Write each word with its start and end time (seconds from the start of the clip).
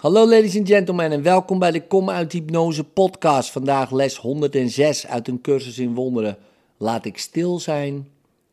Hallo 0.00 0.28
ladies 0.28 0.56
and 0.56 0.68
gentlemen 0.68 1.12
en 1.12 1.22
welkom 1.22 1.58
bij 1.58 1.70
de 1.70 1.86
Kom 1.86 2.10
uit 2.10 2.32
Hypnose 2.32 2.84
podcast. 2.84 3.50
Vandaag 3.50 3.90
les 3.90 4.16
106 4.16 5.06
uit 5.06 5.28
een 5.28 5.40
cursus 5.40 5.78
in 5.78 5.94
wonderen. 5.94 6.38
Laat 6.76 7.04
ik 7.04 7.18
stil 7.18 7.58
zijn 7.58 8.08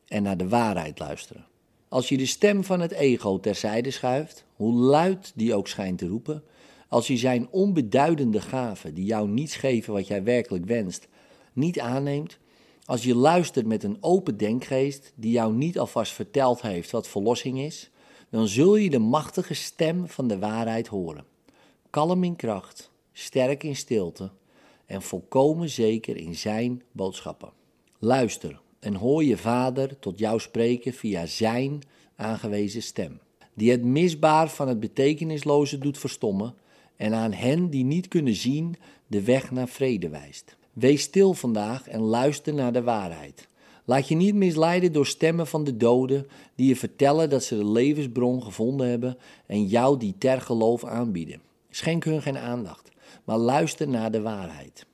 en 0.08 0.24
naar 0.24 0.38
de 0.38 0.48
waarheid 0.48 1.00
luisteren. 1.00 1.46
Als 1.90 2.10
je 2.10 2.18
de 2.18 2.26
stem 2.26 2.64
van 2.64 2.80
het 2.80 2.92
ego 2.92 3.40
terzijde 3.40 3.92
schuift, 3.92 4.46
hoe 4.56 4.74
luid 4.74 5.32
die 5.36 5.56
ook 5.56 5.68
schijnt 5.68 5.98
te 5.98 6.08
roepen, 6.08 6.44
als 6.88 7.08
je 7.08 7.18
zijn 7.18 7.48
onbeduidende 7.52 8.42
gaven, 8.42 8.94
die 8.94 9.06
jou 9.06 9.30
niets 9.30 9.56
geven 9.56 9.94
wat 9.94 10.08
jij 10.08 10.24
werkelijk 10.24 10.66
wenst, 10.66 11.08
niet 11.54 11.80
aanneemt, 11.80 12.38
als 12.86 13.04
je 13.04 13.16
luistert 13.16 13.66
met 13.66 13.84
een 13.84 13.98
open 14.00 14.38
denkgeest 14.38 15.14
die 15.16 15.32
jou 15.32 15.54
niet 15.54 15.80
alvast 15.80 16.12
verteld 16.12 16.62
heeft 16.62 16.92
wat 16.92 17.08
verlossing 17.08 17.60
is, 17.60 17.92
dan 18.30 18.48
zul 18.48 18.76
je 18.76 18.90
de 18.90 19.00
machtige 19.00 19.54
stem 19.54 20.08
van 20.08 20.28
de 20.28 20.40
waarheid 20.40 20.88
horen. 20.88 21.36
Kalm 21.98 22.24
in 22.24 22.36
kracht, 22.36 22.92
sterk 23.12 23.64
in 23.64 23.76
stilte 23.76 24.30
en 24.86 25.02
volkomen 25.02 25.70
zeker 25.70 26.18
in 26.18 26.36
zijn 26.36 26.82
boodschappen. 26.92 27.50
Luister 28.00 28.62
en 28.80 28.96
hoor 28.96 29.24
je 29.24 29.38
vader 29.38 30.00
tot 30.00 30.20
jou 30.20 30.40
spreken 30.40 30.94
via 30.94 31.26
zijn 31.26 31.82
aangewezen 32.16 32.82
stem, 32.82 33.20
die 33.54 33.72
het 33.72 33.84
misbaar 33.84 34.50
van 34.50 34.68
het 34.68 34.80
betekenisloze 34.80 35.78
doet 35.78 35.98
verstommen 35.98 36.56
en 36.96 37.14
aan 37.14 37.34
hen 37.34 37.70
die 37.70 37.84
niet 37.84 38.08
kunnen 38.08 38.36
zien 38.36 38.76
de 39.08 39.24
weg 39.24 39.52
naar 39.52 39.68
vrede 39.68 40.10
wijst. 40.10 40.56
Wees 40.74 41.02
stil 41.02 41.34
vandaag 41.34 41.88
en 41.88 42.00
luister 42.00 42.54
naar 42.54 42.74
de 42.74 42.84
waarheid. 42.84 43.48
Laat 43.86 44.08
je 44.08 44.16
niet 44.16 44.36
misleiden 44.36 44.94
door 44.94 45.08
stemmen 45.08 45.48
van 45.48 45.64
de 45.64 45.78
doden 45.78 46.28
die 46.56 46.68
je 46.68 46.76
vertellen 46.76 47.30
dat 47.30 47.44
ze 47.44 47.58
de 47.58 47.66
levensbron 47.66 48.44
gevonden 48.44 48.90
hebben 48.90 49.18
en 49.46 49.66
jou 49.66 49.98
die 50.00 50.16
ter 50.18 50.42
geloof 50.42 50.86
aanbieden. 50.86 51.46
Schenk 51.78 52.04
hun 52.04 52.22
geen 52.22 52.38
aandacht, 52.38 52.90
maar 53.24 53.38
luister 53.38 53.88
naar 53.88 54.12
de 54.12 54.22
waarheid. 54.22 54.86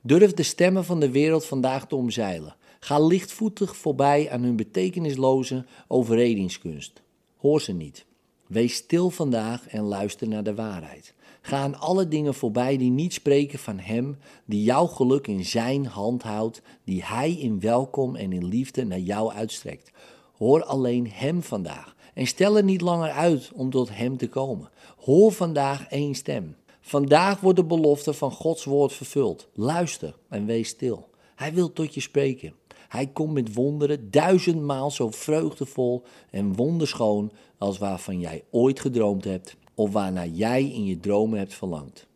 Durf 0.00 0.32
de 0.32 0.42
stemmen 0.42 0.84
van 0.84 1.00
de 1.00 1.10
wereld 1.10 1.44
vandaag 1.44 1.86
te 1.86 1.96
omzeilen. 1.96 2.56
Ga 2.80 2.98
lichtvoetig 2.98 3.76
voorbij 3.76 4.30
aan 4.30 4.42
hun 4.42 4.56
betekenisloze 4.56 5.64
overredingskunst. 5.88 7.02
Hoor 7.36 7.60
ze 7.60 7.72
niet. 7.72 8.06
Wees 8.46 8.74
stil 8.74 9.10
vandaag 9.10 9.68
en 9.68 9.82
luister 9.82 10.28
naar 10.28 10.42
de 10.42 10.54
waarheid. 10.54 11.14
Ga 11.40 11.56
aan 11.56 11.78
alle 11.78 12.08
dingen 12.08 12.34
voorbij 12.34 12.76
die 12.76 12.90
niet 12.90 13.12
spreken 13.12 13.58
van 13.58 13.78
Hem, 13.78 14.18
die 14.44 14.62
jouw 14.62 14.86
geluk 14.86 15.26
in 15.26 15.44
Zijn 15.44 15.86
hand 15.86 16.22
houdt, 16.22 16.62
die 16.84 17.04
Hij 17.04 17.32
in 17.32 17.60
welkom 17.60 18.16
en 18.16 18.32
in 18.32 18.46
liefde 18.46 18.84
naar 18.84 18.98
jou 18.98 19.32
uitstrekt. 19.32 19.90
Hoor 20.36 20.64
alleen 20.64 21.10
Hem 21.10 21.42
vandaag 21.42 21.94
en 22.14 22.26
stel 22.26 22.56
er 22.56 22.64
niet 22.64 22.80
langer 22.80 23.10
uit 23.10 23.50
om 23.54 23.70
tot 23.70 23.96
Hem 23.96 24.16
te 24.16 24.28
komen. 24.28 24.70
Hoor 24.96 25.32
vandaag 25.32 25.86
één 25.88 26.14
stem. 26.14 26.56
Vandaag 26.80 27.40
wordt 27.40 27.58
de 27.58 27.64
belofte 27.64 28.12
van 28.12 28.32
Gods 28.32 28.64
woord 28.64 28.92
vervuld. 28.92 29.48
Luister 29.54 30.16
en 30.28 30.46
wees 30.46 30.68
stil. 30.68 31.08
Hij 31.34 31.54
wil 31.54 31.72
tot 31.72 31.94
je 31.94 32.00
spreken. 32.00 32.54
Hij 32.88 33.06
komt 33.06 33.32
met 33.32 33.54
wonderen 33.54 34.10
duizendmaal 34.10 34.90
zo 34.90 35.10
vreugdevol 35.10 36.02
en 36.30 36.54
wonderschoon 36.54 37.32
als 37.58 37.78
waarvan 37.78 38.20
jij 38.20 38.44
ooit 38.50 38.80
gedroomd 38.80 39.24
hebt 39.24 39.56
of 39.74 39.92
waarnaar 39.92 40.28
jij 40.28 40.62
in 40.64 40.84
je 40.84 41.00
dromen 41.00 41.38
hebt 41.38 41.54
verlangd. 41.54 42.06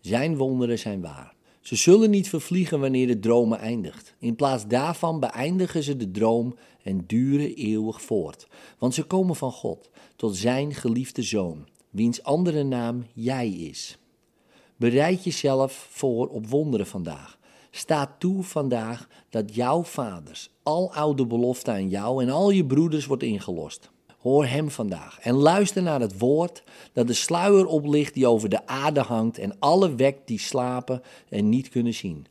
Zijn 0.00 0.36
wonderen 0.36 0.78
zijn 0.78 1.00
waar. 1.00 1.34
Ze 1.60 1.76
zullen 1.76 2.10
niet 2.10 2.28
vervliegen 2.28 2.80
wanneer 2.80 3.06
de 3.06 3.18
droom 3.18 3.52
eindigt. 3.52 4.14
In 4.18 4.36
plaats 4.36 4.66
daarvan 4.66 5.20
beëindigen 5.20 5.82
ze 5.82 5.96
de 5.96 6.10
droom 6.10 6.54
en 6.82 7.04
duren 7.06 7.54
eeuwig 7.54 8.02
voort. 8.02 8.46
Want 8.78 8.94
ze 8.94 9.02
komen 9.02 9.36
van 9.36 9.52
God, 9.52 9.90
tot 10.16 10.36
zijn 10.36 10.74
geliefde 10.74 11.22
zoon, 11.22 11.68
wiens 11.90 12.22
andere 12.22 12.62
naam 12.62 13.06
jij 13.12 13.50
is. 13.50 13.98
Bereid 14.76 15.24
jezelf 15.24 15.88
voor 15.90 16.28
op 16.28 16.46
wonderen 16.46 16.86
vandaag. 16.86 17.38
Sta 17.70 18.16
toe 18.18 18.42
vandaag 18.42 19.08
dat 19.28 19.54
jouw 19.54 19.82
vaders 19.82 20.50
al 20.62 20.92
oude 20.92 21.26
belofte 21.26 21.70
aan 21.70 21.88
jou 21.88 22.22
en 22.22 22.30
al 22.30 22.50
je 22.50 22.66
broeders 22.66 23.06
wordt 23.06 23.22
ingelost. 23.22 23.90
Hoor 24.20 24.46
hem 24.46 24.70
vandaag 24.70 25.18
en 25.20 25.34
luister 25.34 25.82
naar 25.82 26.00
het 26.00 26.18
woord 26.18 26.62
dat 26.92 27.06
de 27.06 27.12
sluier 27.12 27.66
oplicht 27.66 28.14
die 28.14 28.26
over 28.26 28.48
de 28.48 28.66
aarde 28.66 29.00
hangt 29.00 29.38
en 29.38 29.58
alle 29.58 29.94
wekt 29.94 30.26
die 30.26 30.38
slapen 30.38 31.02
en 31.28 31.48
niet 31.48 31.68
kunnen 31.68 31.94
zien. 31.94 32.26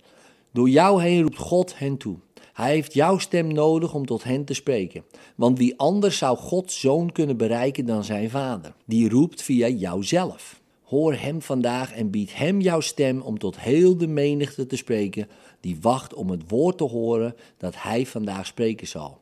Door 0.52 0.70
jou 0.70 1.02
heen 1.02 1.22
roept 1.22 1.38
God 1.38 1.80
hen 1.80 1.98
toe. 1.98 2.18
Hij 2.54 2.72
heeft 2.74 2.94
jouw 2.94 3.18
stem 3.18 3.54
nodig 3.54 3.94
om 3.94 4.06
tot 4.06 4.24
hen 4.24 4.46
te 4.46 4.54
spreken. 4.54 5.04
Want 5.36 5.58
wie 5.58 5.78
anders 5.78 6.18
zou 6.18 6.38
Gods 6.38 6.80
zoon 6.80 7.12
kunnen 7.12 7.38
bereiken 7.38 7.86
dan 7.86 8.04
zijn 8.04 8.30
vader? 8.30 8.74
Die 8.86 9.10
roept 9.10 9.42
via 9.42 9.68
jouzelf. 9.68 10.62
Hoor 10.84 11.14
hem 11.14 11.42
vandaag 11.42 11.94
en 11.94 12.10
bied 12.10 12.36
hem 12.38 12.62
jouw 12.62 12.80
stem 12.80 13.22
om 13.22 13.38
tot 13.38 13.60
heel 13.60 13.98
de 13.98 14.08
menigte 14.08 14.66
te 14.66 14.76
spreken 14.76 15.28
die 15.60 15.78
wacht 15.82 16.14
om 16.14 16.30
het 16.30 16.44
woord 16.48 16.78
te 16.78 16.84
horen 16.84 17.36
dat 17.58 17.74
hij 17.82 18.06
vandaag 18.06 18.46
spreken 18.46 18.88
zal. 18.88 19.20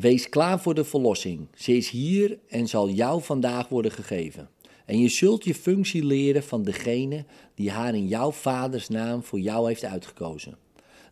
Wees 0.00 0.28
klaar 0.28 0.60
voor 0.60 0.74
de 0.74 0.84
verlossing. 0.84 1.48
Ze 1.54 1.76
is 1.76 1.90
hier 1.90 2.38
en 2.48 2.68
zal 2.68 2.90
jou 2.90 3.22
vandaag 3.22 3.68
worden 3.68 3.92
gegeven. 3.92 4.48
En 4.84 4.98
je 4.98 5.08
zult 5.08 5.44
je 5.44 5.54
functie 5.54 6.04
leren 6.04 6.42
van 6.42 6.62
degene 6.62 7.24
die 7.54 7.70
haar 7.70 7.94
in 7.94 8.06
jouw 8.06 8.32
vaders 8.32 8.88
naam 8.88 9.22
voor 9.22 9.40
jou 9.40 9.66
heeft 9.66 9.84
uitgekozen. 9.84 10.58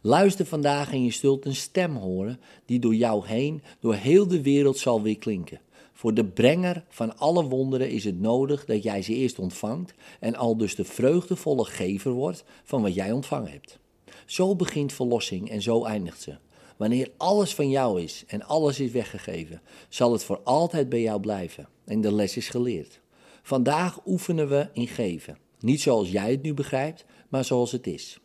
Luister 0.00 0.46
vandaag 0.46 0.92
en 0.92 1.04
je 1.04 1.10
zult 1.10 1.44
een 1.44 1.54
stem 1.54 1.96
horen 1.96 2.40
die 2.64 2.78
door 2.78 2.94
jou 2.94 3.26
heen 3.26 3.62
door 3.80 3.94
heel 3.94 4.26
de 4.26 4.42
wereld 4.42 4.78
zal 4.78 5.02
weer 5.02 5.18
klinken. 5.18 5.60
Voor 5.92 6.14
de 6.14 6.24
brenger 6.24 6.84
van 6.88 7.18
alle 7.18 7.44
wonderen 7.44 7.90
is 7.90 8.04
het 8.04 8.20
nodig 8.20 8.64
dat 8.64 8.82
jij 8.82 9.02
ze 9.02 9.14
eerst 9.14 9.38
ontvangt 9.38 9.94
en 10.20 10.34
al 10.34 10.56
dus 10.56 10.74
de 10.74 10.84
vreugdevolle 10.84 11.64
gever 11.64 12.12
wordt 12.12 12.44
van 12.64 12.82
wat 12.82 12.94
jij 12.94 13.12
ontvangen 13.12 13.50
hebt. 13.50 13.78
Zo 14.26 14.56
begint 14.56 14.92
verlossing 14.92 15.50
en 15.50 15.62
zo 15.62 15.84
eindigt 15.84 16.22
ze. 16.22 16.36
Wanneer 16.76 17.10
alles 17.16 17.54
van 17.54 17.70
jou 17.70 18.02
is 18.02 18.24
en 18.26 18.42
alles 18.42 18.80
is 18.80 18.90
weggegeven, 18.90 19.62
zal 19.88 20.12
het 20.12 20.24
voor 20.24 20.40
altijd 20.44 20.88
bij 20.88 21.00
jou 21.00 21.20
blijven. 21.20 21.68
En 21.84 22.00
de 22.00 22.12
les 22.12 22.36
is 22.36 22.48
geleerd. 22.48 23.00
Vandaag 23.42 24.06
oefenen 24.06 24.48
we 24.48 24.68
in 24.72 24.86
geven. 24.86 25.38
Niet 25.60 25.80
zoals 25.80 26.10
jij 26.10 26.30
het 26.30 26.42
nu 26.42 26.54
begrijpt, 26.54 27.04
maar 27.28 27.44
zoals 27.44 27.72
het 27.72 27.86
is. 27.86 28.20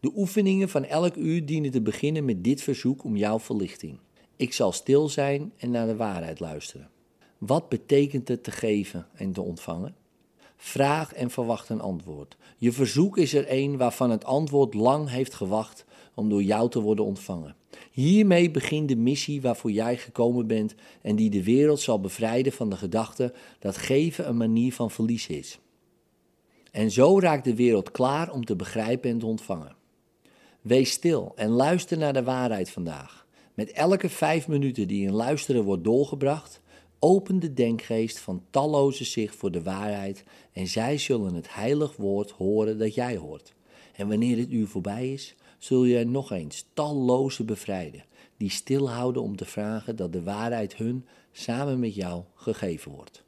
De 0.00 0.12
oefeningen 0.14 0.68
van 0.68 0.84
elk 0.84 1.16
uur 1.16 1.46
dienen 1.46 1.70
te 1.70 1.80
beginnen 1.80 2.24
met 2.24 2.44
dit 2.44 2.62
verzoek 2.62 3.04
om 3.04 3.16
jouw 3.16 3.38
verlichting. 3.38 3.98
Ik 4.36 4.52
zal 4.52 4.72
stil 4.72 5.08
zijn 5.08 5.52
en 5.56 5.70
naar 5.70 5.86
de 5.86 5.96
waarheid 5.96 6.40
luisteren. 6.40 6.90
Wat 7.38 7.68
betekent 7.68 8.28
het 8.28 8.44
te 8.44 8.50
geven 8.50 9.06
en 9.14 9.32
te 9.32 9.40
ontvangen? 9.40 9.94
Vraag 10.64 11.12
en 11.12 11.30
verwacht 11.30 11.68
een 11.68 11.80
antwoord. 11.80 12.36
Je 12.56 12.72
verzoek 12.72 13.18
is 13.18 13.34
er 13.34 13.44
een 13.48 13.76
waarvan 13.76 14.10
het 14.10 14.24
antwoord 14.24 14.74
lang 14.74 15.08
heeft 15.08 15.34
gewacht 15.34 15.84
om 16.14 16.28
door 16.28 16.42
jou 16.42 16.70
te 16.70 16.80
worden 16.80 17.04
ontvangen. 17.04 17.56
Hiermee 17.90 18.50
begint 18.50 18.88
de 18.88 18.96
missie 18.96 19.40
waarvoor 19.40 19.70
jij 19.70 19.96
gekomen 19.96 20.46
bent 20.46 20.74
en 21.02 21.16
die 21.16 21.30
de 21.30 21.44
wereld 21.44 21.80
zal 21.80 22.00
bevrijden 22.00 22.52
van 22.52 22.70
de 22.70 22.76
gedachte 22.76 23.34
dat 23.58 23.76
geven 23.76 24.28
een 24.28 24.36
manier 24.36 24.72
van 24.72 24.90
verlies 24.90 25.26
is. 25.26 25.58
En 26.70 26.90
zo 26.90 27.20
raakt 27.20 27.44
de 27.44 27.54
wereld 27.54 27.90
klaar 27.90 28.32
om 28.32 28.44
te 28.44 28.56
begrijpen 28.56 29.10
en 29.10 29.18
te 29.18 29.26
ontvangen. 29.26 29.76
Wees 30.60 30.90
stil 30.90 31.32
en 31.36 31.48
luister 31.48 31.98
naar 31.98 32.12
de 32.12 32.24
waarheid 32.24 32.70
vandaag. 32.70 33.26
Met 33.54 33.72
elke 33.72 34.08
vijf 34.08 34.48
minuten 34.48 34.88
die 34.88 35.06
in 35.06 35.12
luisteren 35.12 35.64
wordt 35.64 35.84
doorgebracht, 35.84 36.60
open 37.04 37.38
de 37.38 37.52
denkgeest 37.52 38.18
van 38.18 38.42
talloze 38.50 39.04
zich 39.04 39.34
voor 39.34 39.50
de 39.50 39.62
waarheid 39.62 40.24
en 40.52 40.66
zij 40.66 40.98
zullen 40.98 41.34
het 41.34 41.54
heilig 41.54 41.96
woord 41.96 42.30
horen 42.30 42.78
dat 42.78 42.94
jij 42.94 43.16
hoort. 43.16 43.54
En 43.96 44.08
wanneer 44.08 44.36
het 44.36 44.50
uur 44.50 44.66
voorbij 44.66 45.12
is, 45.12 45.34
zul 45.58 45.84
je 45.84 45.98
er 45.98 46.06
nog 46.06 46.30
eens 46.30 46.66
talloze 46.74 47.44
bevrijden, 47.44 48.04
die 48.36 48.50
stilhouden 48.50 49.22
om 49.22 49.36
te 49.36 49.44
vragen 49.44 49.96
dat 49.96 50.12
de 50.12 50.22
waarheid 50.22 50.76
hun 50.76 51.06
samen 51.32 51.78
met 51.78 51.94
jou 51.94 52.22
gegeven 52.34 52.92
wordt. 52.92 53.24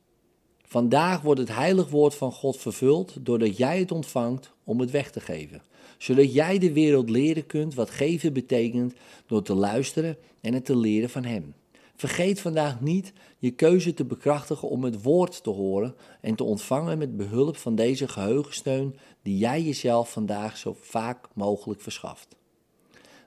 Vandaag 0.63 1.21
wordt 1.21 1.41
het 1.41 1.55
heilig 1.55 1.89
woord 1.89 2.15
van 2.15 2.33
God 2.33 2.57
vervuld 2.57 3.17
doordat 3.21 3.57
jij 3.57 3.79
het 3.79 3.93
ontvangt 3.93 4.53
om 4.65 4.81
het 4.81 4.91
weg 4.91 5.11
te 5.11 5.21
geven, 5.21 5.63
zodat 5.99 6.33
jij 6.33 6.59
de 6.59 6.73
wereld 6.73 7.11
leren 7.11 7.47
kunt 7.47 7.75
wat 7.75 7.91
geven 7.91 8.33
betekent 8.33 8.95
door 9.27 9.43
te 9.43 9.55
luisteren 9.55 10.17
en 10.41 10.55
het 10.55 10.65
te 10.65 10.77
leren 10.77 11.11
van 11.11 11.25
Hem. 11.25 11.55
Vergeet 11.97 12.41
vandaag 12.41 12.81
niet 12.81 13.13
je 13.39 13.51
keuze 13.51 13.95
te 13.95 14.05
bekrachtigen 14.05 14.69
om 14.69 14.85
het 14.85 15.03
woord 15.03 15.43
te 15.43 15.51
horen 15.51 15.95
en 16.21 16.35
te 16.35 16.45
ontvangen 16.45 16.99
met 16.99 17.17
behulp 17.17 17.57
van 17.57 17.75
deze 17.75 18.09
geheugensteun 18.09 18.97
die 19.23 19.39
jij 19.39 19.63
jezelf 19.63 20.13
vandaag 20.13 20.57
zo 20.57 20.77
vaak 20.81 21.29
mogelijk 21.35 21.81
verschaft. 21.81 22.37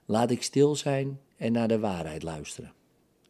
Laat 0.04 0.30
ik 0.30 0.42
stil 0.42 0.76
zijn 0.76 1.20
en 1.36 1.52
naar 1.52 1.68
de 1.68 1.78
waarheid 1.78 2.22
luisteren. 2.22 2.72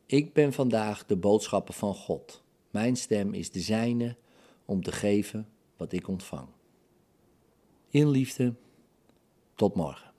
Ik 0.07 0.33
ben 0.33 0.53
vandaag 0.53 1.07
de 1.07 1.17
boodschapper 1.17 1.75
van 1.75 1.95
God. 1.95 2.43
Mijn 2.71 2.97
stem 2.97 3.35
is 3.35 3.51
de 3.51 3.61
zijne 3.61 4.17
om 4.65 4.83
te 4.83 4.93
geven 4.93 5.49
wat 5.77 5.93
ik 5.93 6.09
ontvang. 6.09 6.49
In 7.91 8.09
liefde, 8.09 8.55
tot 9.55 9.75
morgen. 9.75 10.10